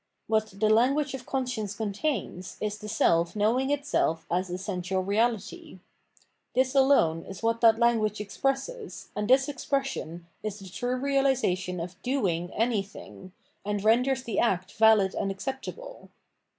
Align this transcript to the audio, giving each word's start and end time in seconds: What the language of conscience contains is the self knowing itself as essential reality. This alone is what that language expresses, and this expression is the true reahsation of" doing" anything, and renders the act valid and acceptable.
What 0.25 0.59
the 0.59 0.69
language 0.71 1.13
of 1.13 1.27
conscience 1.27 1.75
contains 1.75 2.57
is 2.59 2.79
the 2.79 2.89
self 2.89 3.35
knowing 3.35 3.69
itself 3.69 4.25
as 4.31 4.49
essential 4.49 5.03
reality. 5.03 5.77
This 6.55 6.73
alone 6.73 7.23
is 7.25 7.43
what 7.43 7.61
that 7.61 7.77
language 7.77 8.19
expresses, 8.19 9.09
and 9.15 9.27
this 9.29 9.47
expression 9.47 10.25
is 10.41 10.57
the 10.57 10.69
true 10.69 10.99
reahsation 10.99 11.79
of" 11.79 12.01
doing" 12.01 12.51
anything, 12.55 13.31
and 13.63 13.83
renders 13.83 14.23
the 14.23 14.39
act 14.39 14.71
valid 14.73 15.13
and 15.13 15.29
acceptable. 15.29 16.09